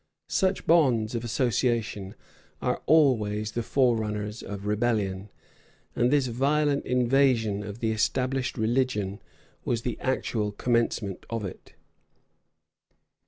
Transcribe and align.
[]Such 0.27 0.65
bonds 0.65 1.13
of 1.13 1.23
association 1.23 2.15
are 2.59 2.81
always 2.87 3.51
the 3.51 3.61
fore 3.61 3.95
runners 3.95 4.41
of 4.41 4.65
rebellion; 4.65 5.29
and 5.95 6.09
this 6.09 6.25
violent 6.25 6.87
invasion 6.87 7.61
of 7.61 7.81
the 7.81 7.91
established 7.91 8.57
religion 8.57 9.21
was 9.63 9.83
the 9.83 9.99
actual 9.99 10.53
commencement 10.53 11.23
of 11.29 11.45
it. 11.45 11.75